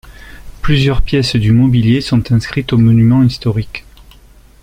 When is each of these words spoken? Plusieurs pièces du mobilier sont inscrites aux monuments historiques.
Plusieurs 0.63 1.03
pièces 1.03 1.35
du 1.35 1.51
mobilier 1.51 2.01
sont 2.01 2.31
inscrites 2.31 2.73
aux 2.73 2.77
monuments 2.79 3.21
historiques. 3.21 3.85